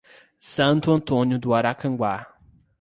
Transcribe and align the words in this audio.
Santo 0.39 0.91
Antônio 0.91 1.37
do 1.37 1.53
Aracanguá 1.53 2.25